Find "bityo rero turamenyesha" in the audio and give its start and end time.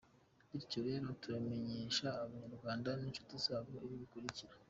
0.51-2.07